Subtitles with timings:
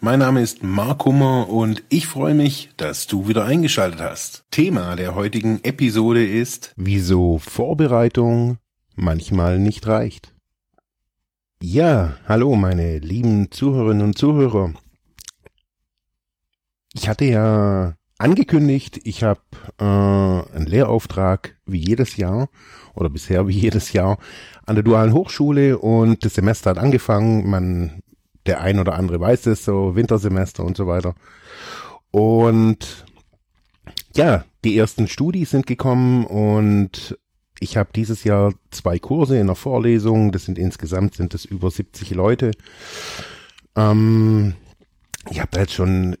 [0.00, 4.44] Mein Name ist Mark Hummer und ich freue mich, dass du wieder eingeschaltet hast.
[4.52, 8.58] Thema der heutigen Episode ist, wieso Vorbereitung
[8.94, 10.32] manchmal nicht reicht.
[11.60, 14.72] Ja, hallo meine lieben Zuhörerinnen und Zuhörer.
[16.94, 19.40] Ich hatte ja angekündigt, ich habe
[19.80, 22.50] äh, einen Lehrauftrag wie jedes Jahr
[22.94, 24.18] oder bisher wie jedes Jahr
[24.64, 27.50] an der dualen Hochschule und das Semester hat angefangen.
[27.50, 28.00] Man,
[28.48, 31.14] der ein oder andere weiß es, so Wintersemester und so weiter.
[32.10, 33.06] Und
[34.16, 37.16] ja, die ersten Studis sind gekommen und
[37.60, 40.32] ich habe dieses Jahr zwei Kurse in der Vorlesung.
[40.32, 42.52] Das sind insgesamt sind es über 70 Leute.
[43.76, 44.54] Ähm,
[45.30, 46.16] ich habe da jetzt schon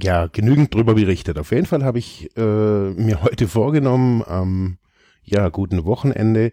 [0.00, 1.38] ja genügend drüber berichtet.
[1.38, 4.78] Auf jeden Fall habe ich äh, mir heute vorgenommen, am
[5.22, 6.52] ja guten Wochenende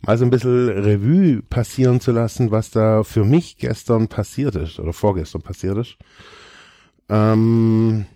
[0.00, 4.78] mal so ein bisschen Revue passieren zu lassen, was da für mich gestern passiert ist
[4.80, 5.96] oder vorgestern passiert ist.
[7.08, 8.06] Ähm,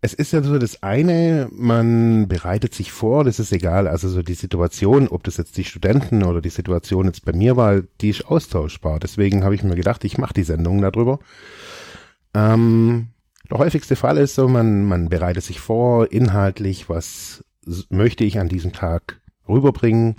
[0.00, 4.22] es ist ja so das eine, man bereitet sich vor, das ist egal, also so
[4.22, 8.10] die Situation, ob das jetzt die Studenten oder die Situation jetzt bei mir war, die
[8.10, 9.00] ist austauschbar.
[9.00, 11.18] Deswegen habe ich mir gedacht, ich mache die Sendung darüber.
[12.34, 13.08] Ähm,
[13.50, 17.44] der häufigste Fall ist so, man, man bereitet sich vor, inhaltlich, was
[17.90, 20.16] möchte ich an diesem Tag rüberbringen.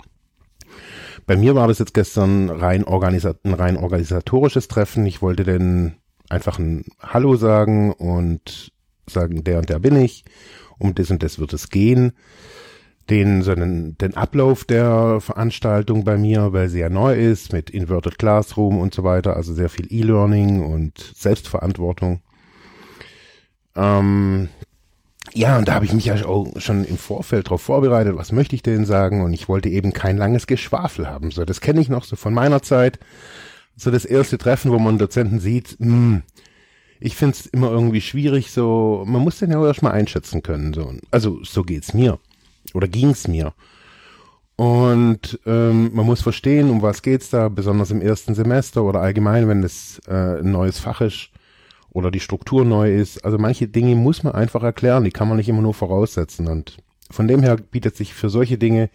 [1.26, 5.04] Bei mir war das jetzt gestern rein ein rein organisatorisches Treffen.
[5.06, 5.96] Ich wollte denn
[6.28, 8.72] einfach ein Hallo sagen und
[9.06, 10.24] sagen, der und der bin ich,
[10.78, 12.12] um das und das wird es gehen.
[13.10, 17.70] Den, so einen, den Ablauf der Veranstaltung bei mir, weil sie ja neu ist, mit
[17.70, 22.20] Inverted Classroom und so weiter, also sehr viel E-Learning und Selbstverantwortung.
[23.74, 24.50] Ähm,
[25.34, 28.54] ja, und da habe ich mich ja auch schon im Vorfeld darauf vorbereitet, was möchte
[28.54, 29.22] ich denn sagen?
[29.22, 31.30] Und ich wollte eben kein langes Geschwafel haben.
[31.30, 32.98] So, das kenne ich noch so von meiner Zeit.
[33.76, 36.22] So das erste Treffen, wo man Dozenten sieht, mh, hm,
[37.00, 40.72] ich finde es immer irgendwie schwierig, so, man muss den ja auch erstmal einschätzen können.
[40.74, 40.92] So.
[41.10, 42.18] Also so geht's mir.
[42.74, 43.54] Oder ging's mir.
[44.56, 49.46] Und ähm, man muss verstehen, um was geht's da, besonders im ersten Semester oder allgemein,
[49.46, 51.30] wenn es äh, ein neues Fach ist
[51.98, 53.24] oder die Struktur neu ist.
[53.24, 56.48] Also manche Dinge muss man einfach erklären, die kann man nicht immer nur voraussetzen.
[56.48, 56.78] Und
[57.10, 58.90] von dem her bietet sich für solche Dinge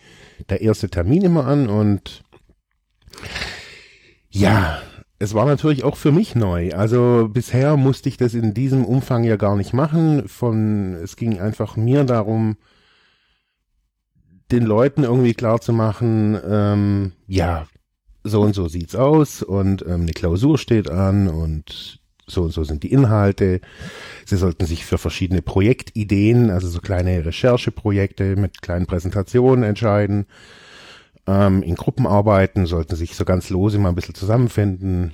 [0.49, 2.23] der erste Termin immer an und
[4.29, 4.81] ja,
[5.19, 6.71] es war natürlich auch für mich neu.
[6.73, 10.27] Also bisher musste ich das in diesem Umfang ja gar nicht machen.
[10.27, 12.57] Von es ging einfach mir darum,
[14.51, 17.67] den Leuten irgendwie klar zu machen, ähm, ja,
[18.23, 22.63] so und so sieht's aus und ähm, eine Klausur steht an und so und so
[22.63, 23.61] sind die Inhalte.
[24.25, 30.25] Sie sollten sich für verschiedene Projektideen, also so kleine Rechercheprojekte mit kleinen Präsentationen entscheiden
[31.27, 35.13] ähm, in Gruppen arbeiten, sollten sich so ganz lose mal ein bisschen zusammenfinden.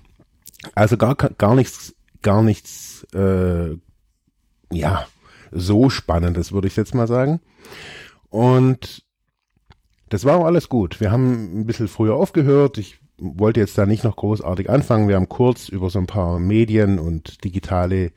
[0.76, 3.78] Also gar, gar nichts, gar nichts, äh,
[4.72, 5.06] ja,
[5.52, 7.40] so spannendes, würde ich jetzt mal sagen.
[8.30, 9.04] Und
[10.10, 11.00] das war auch alles gut.
[11.00, 12.78] Wir haben ein bisschen früher aufgehört.
[12.78, 15.08] Ich wollte jetzt da nicht noch großartig anfangen.
[15.08, 18.12] Wir haben kurz über so ein paar Medien und digitale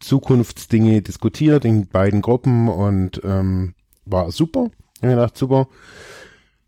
[0.00, 4.70] Zukunftsdinge diskutiert in beiden Gruppen und ähm, war super.
[4.96, 5.68] Ich habe gedacht, super,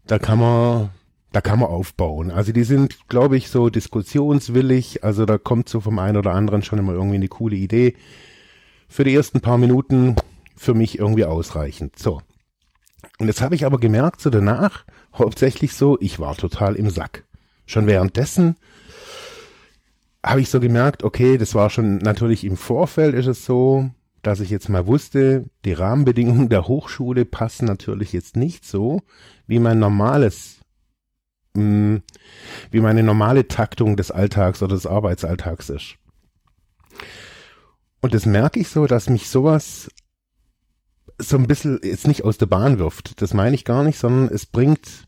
[0.06, 0.90] da kann man,
[1.32, 2.30] da kann man aufbauen.
[2.30, 5.04] Also die sind, glaube ich, so diskussionswillig.
[5.04, 7.96] Also da kommt so vom einen oder anderen schon immer irgendwie eine coole Idee.
[8.88, 10.16] Für die ersten paar Minuten
[10.56, 11.98] für mich irgendwie ausreichend.
[11.98, 12.20] So.
[13.18, 17.24] Und jetzt habe ich aber gemerkt, so danach, hauptsächlich so, ich war total im Sack.
[17.70, 18.56] Schon währenddessen
[20.26, 23.88] habe ich so gemerkt, okay, das war schon natürlich im Vorfeld ist es so,
[24.22, 29.02] dass ich jetzt mal wusste, die Rahmenbedingungen der Hochschule passen natürlich jetzt nicht so,
[29.46, 30.58] wie mein normales,
[31.54, 32.02] mh, mm,
[32.72, 35.94] wie meine normale Taktung des Alltags oder des Arbeitsalltags ist.
[38.00, 39.88] Und das merke ich so, dass mich sowas
[41.18, 43.22] so ein bisschen jetzt nicht aus der Bahn wirft.
[43.22, 45.06] Das meine ich gar nicht, sondern es bringt,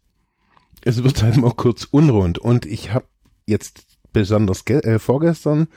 [0.85, 2.39] es wird halt mal kurz unrund.
[2.39, 3.07] Und ich habe
[3.47, 5.69] jetzt besonders äh, vorgestern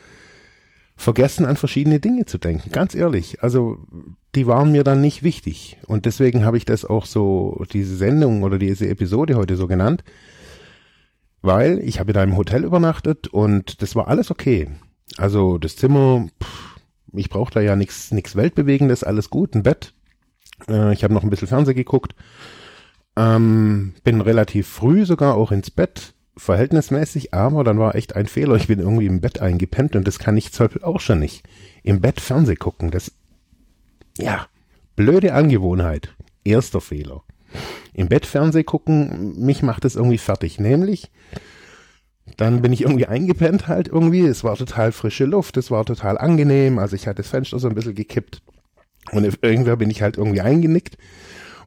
[0.96, 2.72] vergessen, an verschiedene Dinge zu denken.
[2.72, 3.44] Ganz ehrlich.
[3.44, 3.80] Also,
[4.34, 5.78] die waren mir dann nicht wichtig.
[5.88, 10.04] Und deswegen habe ich das auch so, diese Sendung oder diese Episode heute so genannt.
[11.42, 14.70] Weil ich habe in einem Hotel übernachtet und das war alles okay.
[15.18, 16.80] Also das Zimmer, pff,
[17.14, 19.94] ich brauche da ja nichts Weltbewegendes, alles gut, ein Bett.
[20.68, 22.16] Äh, ich habe noch ein bisschen Fernsehen geguckt.
[23.18, 28.56] Ähm, bin relativ früh sogar auch ins Bett, verhältnismäßig, aber dann war echt ein Fehler.
[28.56, 31.44] Ich bin irgendwie im Bett eingepennt und das kann ich zum auch schon nicht.
[31.84, 33.12] Im Bett Fernsehen gucken, das,
[34.18, 34.48] ja,
[34.96, 36.14] blöde Angewohnheit.
[36.44, 37.24] Erster Fehler.
[37.94, 40.60] Im Bett Fernsehen gucken, mich macht das irgendwie fertig.
[40.60, 41.10] Nämlich,
[42.38, 44.26] dann bin ich irgendwie eingepennt halt irgendwie.
[44.26, 46.80] Es war total frische Luft, es war total angenehm.
[46.80, 48.42] Also ich hatte das Fenster so ein bisschen gekippt.
[49.12, 50.98] Und irgendwer bin ich halt irgendwie eingenickt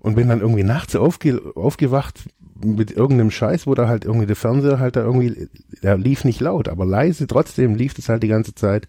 [0.00, 2.24] und bin dann irgendwie nachts aufge aufgewacht
[2.60, 5.48] mit irgendeinem Scheiß, wo da halt irgendwie der Fernseher halt da irgendwie,
[5.82, 8.88] der lief nicht laut, aber leise, trotzdem lief das halt die ganze Zeit.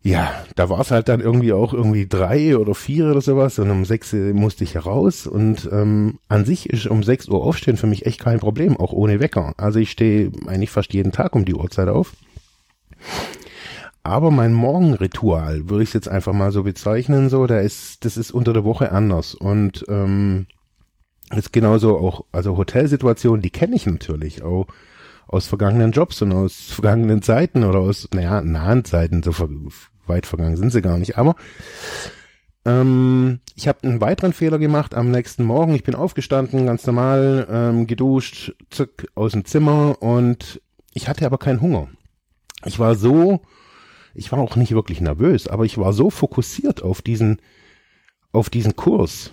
[0.00, 3.70] Ja, da war es halt dann irgendwie auch irgendwie drei oder vier oder sowas und
[3.70, 7.88] um sechs musste ich heraus und ähm, an sich ist um sechs Uhr aufstehen für
[7.88, 9.54] mich echt kein Problem, auch ohne Wecker.
[9.56, 12.12] Also ich stehe eigentlich fast jeden Tag um die Uhrzeit auf.
[14.08, 18.30] Aber mein Morgenritual, würde ich jetzt einfach mal so bezeichnen, so, da ist, das ist
[18.30, 19.34] unter der Woche anders.
[19.34, 20.46] Und ähm,
[21.36, 24.66] ist genauso auch, also Hotelsituationen, die kenne ich natürlich auch
[25.26, 29.32] aus vergangenen Jobs und aus vergangenen Zeiten oder aus, naja, nahen Zeiten, so
[30.06, 31.18] weit vergangen sind sie gar nicht.
[31.18, 31.36] Aber
[32.64, 35.74] ähm, ich habe einen weiteren Fehler gemacht am nächsten Morgen.
[35.74, 40.62] Ich bin aufgestanden, ganz normal, ähm, geduscht, zuck, aus dem Zimmer und
[40.94, 41.88] ich hatte aber keinen Hunger.
[42.64, 43.42] Ich war so
[44.18, 47.40] ich war auch nicht wirklich nervös, aber ich war so fokussiert auf diesen,
[48.32, 49.32] auf diesen Kurs.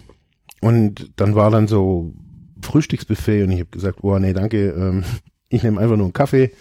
[0.62, 2.14] Und dann war dann so
[2.62, 5.04] Frühstücksbuffet und ich habe gesagt, boah, nee, danke, ähm,
[5.50, 6.52] ich nehme einfach nur einen Kaffee.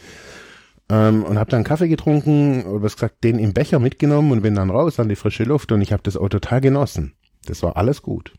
[0.89, 4.55] Ähm, und habe dann Kaffee getrunken oder was gesagt, den im Becher mitgenommen und bin
[4.55, 7.15] dann raus an die frische Luft und ich habe das auch total genossen.
[7.47, 8.35] Das war alles gut.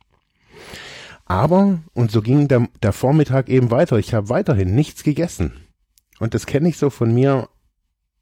[1.26, 5.54] Aber, und so ging der, der Vormittag eben weiter, ich habe weiterhin nichts gegessen.
[6.20, 7.50] Und das kenne ich so von mir,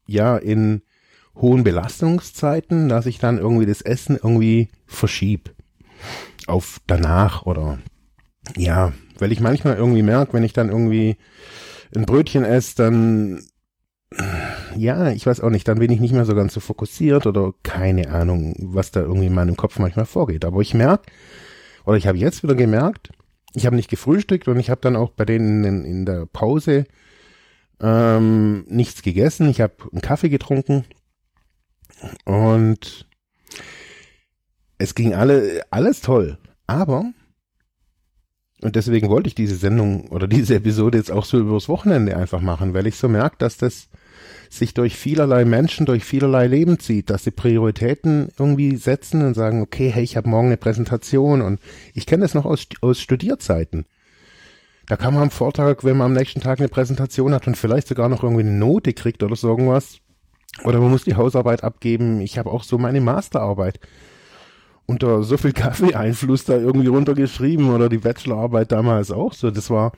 [0.06, 0.82] ja, in
[1.36, 5.54] hohen Belastungszeiten, dass ich dann irgendwie das Essen irgendwie verschieb
[6.46, 7.78] auf danach oder
[8.56, 11.16] ja, weil ich manchmal irgendwie merke, wenn ich dann irgendwie
[11.94, 13.42] ein Brötchen esse, dann
[14.76, 17.52] ja, ich weiß auch nicht, dann bin ich nicht mehr so ganz so fokussiert oder
[17.62, 20.44] keine Ahnung, was da irgendwie in meinem Kopf manchmal vorgeht.
[20.44, 21.10] Aber ich merke,
[21.84, 23.10] oder ich habe jetzt wieder gemerkt,
[23.54, 26.86] ich habe nicht gefrühstückt und ich habe dann auch bei denen in, in der Pause
[27.80, 29.48] ähm, nichts gegessen.
[29.48, 30.84] Ich habe einen Kaffee getrunken
[32.24, 33.06] und
[34.78, 36.38] es ging alle, alles toll.
[36.66, 37.12] Aber,
[38.62, 42.40] und deswegen wollte ich diese Sendung oder diese Episode jetzt auch so übers Wochenende einfach
[42.40, 43.88] machen, weil ich so merke, dass das
[44.50, 49.60] sich durch vielerlei Menschen, durch vielerlei Leben zieht, dass sie Prioritäten irgendwie setzen und sagen,
[49.62, 51.60] okay, hey, ich habe morgen eine Präsentation und
[51.92, 53.86] ich kenne das noch aus, aus Studierzeiten.
[54.86, 57.88] Da kann man am Vortag, wenn man am nächsten Tag eine Präsentation hat und vielleicht
[57.88, 59.98] sogar noch irgendwie eine Note kriegt oder so irgendwas,
[60.62, 62.20] oder man muss die Hausarbeit abgeben.
[62.20, 63.80] Ich habe auch so meine Masterarbeit
[64.86, 69.50] unter so viel Kaffee-Einfluss da irgendwie runtergeschrieben oder die Bachelorarbeit damals auch so.
[69.50, 69.92] Das war,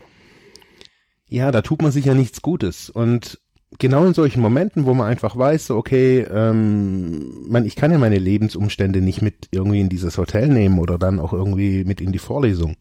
[1.29, 2.89] ja, da tut man sich ja nichts Gutes.
[2.89, 3.41] Und
[3.79, 7.99] genau in solchen Momenten, wo man einfach weiß, so, okay, ähm, man, ich kann ja
[7.99, 12.13] meine Lebensumstände nicht mit irgendwie in dieses Hotel nehmen oder dann auch irgendwie mit in
[12.13, 12.77] die Vorlesung.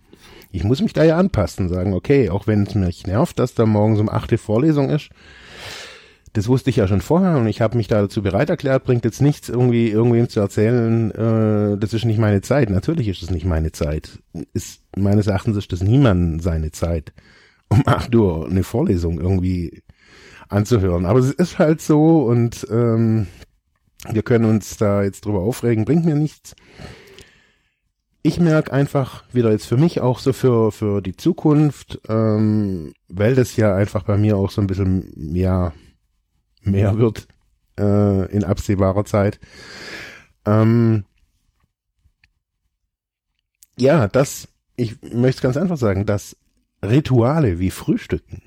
[0.51, 3.65] Ich muss mich da ja anpassen, sagen, okay, auch wenn es mich nervt, dass da
[3.65, 5.09] morgens um acht die Vorlesung ist,
[6.35, 9.21] das wusste ich ja schon vorher und ich habe mich dazu bereit erklärt, bringt jetzt
[9.21, 12.69] nichts, irgendwie irgendwem zu erzählen, äh, das ist nicht meine Zeit.
[12.69, 14.19] Natürlich ist es nicht meine Zeit.
[14.53, 17.13] Ist, meines Erachtens ist das niemand seine Zeit,
[17.69, 19.81] um acht Uhr eine Vorlesung irgendwie
[20.49, 21.05] anzuhören.
[21.05, 23.27] Aber es ist halt so und ähm,
[24.11, 26.53] wir können uns da jetzt drüber aufregen, bringt mir nichts.
[28.23, 33.35] Ich merke einfach wieder jetzt für mich auch so für, für die Zukunft, ähm, weil
[33.35, 35.71] das ja einfach bei mir auch so ein bisschen, ja,
[36.65, 37.27] mehr wird
[37.79, 39.39] äh, in absehbarer Zeit.
[40.45, 41.05] Ähm,
[43.77, 46.37] ja, das, ich möchte ganz einfach sagen, dass
[46.83, 48.41] Rituale wie Frühstücken,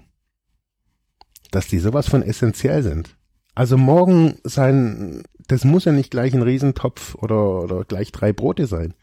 [1.50, 3.16] dass die sowas von essentiell sind.
[3.54, 8.66] Also morgen sein, das muss ja nicht gleich ein Riesentopf oder, oder gleich drei Brote
[8.66, 8.94] sein.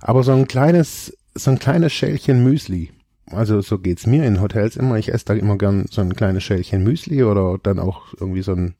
[0.00, 2.92] Aber so ein kleines, so ein kleines Schälchen Müsli
[3.32, 4.96] also so geht's mir in Hotels immer.
[4.98, 8.52] Ich esse da immer gern so ein kleines Schälchen Müsli oder dann auch irgendwie so
[8.52, 8.74] ein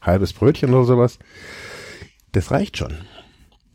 [0.00, 1.18] halbes Brötchen oder sowas.
[2.32, 2.94] Das reicht schon.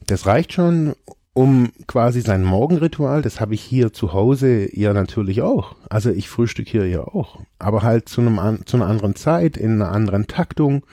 [0.06, 0.96] Das reicht schon,
[1.34, 5.76] um quasi sein Morgenritual, das habe ich hier zu Hause ja natürlich auch.
[5.90, 7.40] Also ich frühstück hier ja auch.
[7.60, 10.86] Aber halt zu, einem, zu einer anderen Zeit, in einer anderen Taktung.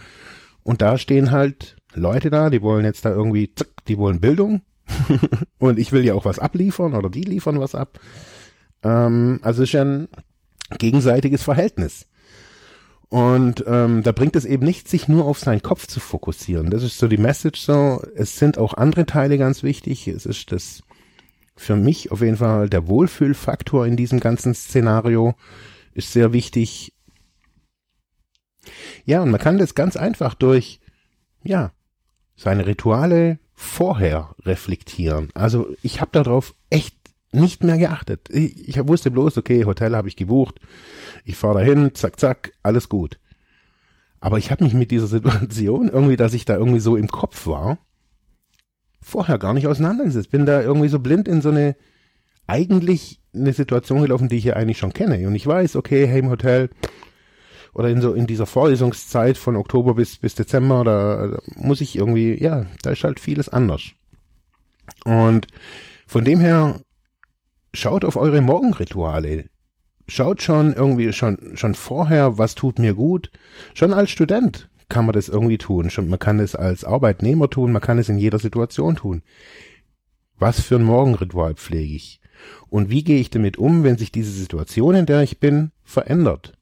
[0.62, 4.62] Und da stehen halt Leute da, die wollen jetzt da irgendwie, zack, die wollen Bildung.
[5.58, 7.98] und ich will ja auch was abliefern oder die liefern was ab.
[8.82, 10.08] Ähm, also ist ja ein
[10.78, 12.06] gegenseitiges Verhältnis.
[13.08, 16.70] Und ähm, da bringt es eben nicht, sich nur auf seinen Kopf zu fokussieren.
[16.70, 18.02] Das ist so die Message so.
[18.16, 20.08] Es sind auch andere Teile ganz wichtig.
[20.08, 20.82] Es ist das
[21.56, 25.34] für mich auf jeden Fall der Wohlfühlfaktor in diesem ganzen Szenario
[25.94, 26.92] ist sehr wichtig.
[29.04, 30.80] Ja, und man kann das ganz einfach durch,
[31.42, 31.72] ja,
[32.36, 35.30] seine Rituale vorher reflektieren.
[35.32, 36.95] Also ich habe darauf echt
[37.36, 38.28] nicht mehr geachtet.
[38.30, 40.60] Ich, ich wusste bloß, okay, Hotel habe ich gebucht,
[41.24, 43.18] ich fahre dahin, zack, zack, alles gut.
[44.20, 47.46] Aber ich habe mich mit dieser Situation irgendwie, dass ich da irgendwie so im Kopf
[47.46, 47.78] war,
[49.00, 50.30] vorher gar nicht auseinandergesetzt.
[50.30, 51.76] Bin da irgendwie so blind in so eine,
[52.46, 55.26] eigentlich eine Situation gelaufen, die ich ja eigentlich schon kenne.
[55.26, 56.70] Und ich weiß, okay, hey, im Hotel
[57.72, 61.96] oder in so in dieser Vorlesungszeit von Oktober bis, bis Dezember, da, da muss ich
[61.96, 63.82] irgendwie, ja, da ist halt vieles anders.
[65.04, 65.46] Und
[66.06, 66.80] von dem her,
[67.76, 69.48] schaut auf eure Morgenrituale.
[70.08, 73.30] Schaut schon irgendwie schon, schon vorher, was tut mir gut.
[73.74, 75.90] Schon als Student kann man das irgendwie tun.
[75.90, 79.22] Schon, man kann es als Arbeitnehmer tun, man kann es in jeder Situation tun.
[80.38, 82.20] Was für ein Morgenritual pflege ich?
[82.68, 86.52] Und wie gehe ich damit um, wenn sich diese Situation, in der ich bin, verändert?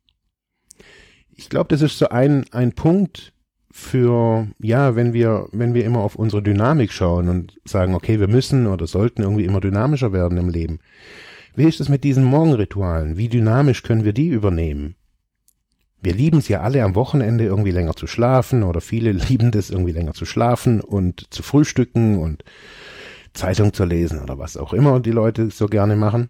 [1.37, 3.34] Ich glaube, das ist so ein, ein Punkt
[3.77, 8.29] für, ja, wenn wir, wenn wir immer auf unsere Dynamik schauen und sagen, okay, wir
[8.29, 10.79] müssen oder sollten irgendwie immer dynamischer werden im Leben.
[11.57, 13.17] Wie ist es mit diesen Morgenritualen?
[13.17, 14.97] Wie dynamisch können wir die übernehmen?
[16.05, 19.71] wir lieben es ja alle am Wochenende irgendwie länger zu schlafen oder viele lieben das
[19.71, 22.45] irgendwie länger zu schlafen und zu frühstücken und
[23.33, 26.29] Zeitung zu lesen oder was auch immer die Leute so gerne machen.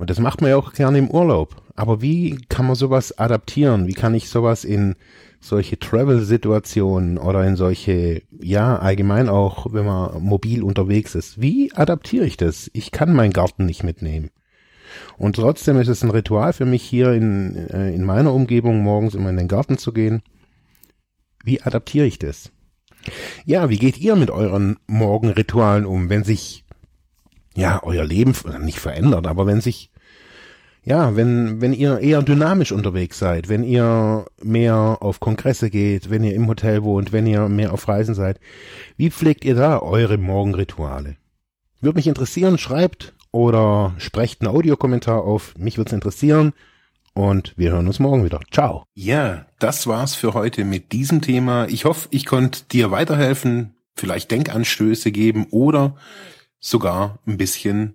[0.00, 1.62] Und das macht man ja auch gerne im Urlaub.
[1.76, 3.86] Aber wie kann man sowas adaptieren?
[3.86, 4.96] Wie kann ich sowas in
[5.40, 12.24] solche Travel-Situationen oder in solche, ja, allgemein auch, wenn man mobil unterwegs ist, wie adaptiere
[12.24, 12.70] ich das?
[12.72, 14.30] Ich kann meinen Garten nicht mitnehmen.
[15.18, 19.14] Und trotzdem ist es ein Ritual für mich hier in, äh, in meiner Umgebung, morgens
[19.14, 20.22] immer in den Garten zu gehen.
[21.44, 22.50] Wie adaptiere ich das?
[23.44, 26.64] Ja, wie geht ihr mit euren Morgenritualen um, wenn sich,
[27.54, 29.89] ja, euer Leben nicht verändert, aber wenn sich,
[30.82, 36.24] ja, wenn, wenn ihr eher dynamisch unterwegs seid, wenn ihr mehr auf Kongresse geht, wenn
[36.24, 38.40] ihr im Hotel wohnt, wenn ihr mehr auf Reisen seid,
[38.96, 41.16] wie pflegt ihr da eure Morgenrituale?
[41.80, 45.54] Würde mich interessieren, schreibt oder sprecht einen Audiokommentar auf.
[45.58, 46.52] Mich würde es interessieren.
[47.12, 48.40] Und wir hören uns morgen wieder.
[48.50, 48.84] Ciao.
[48.94, 51.66] Ja, das war's für heute mit diesem Thema.
[51.68, 55.96] Ich hoffe, ich konnte dir weiterhelfen, vielleicht Denkanstöße geben oder
[56.60, 57.94] sogar ein bisschen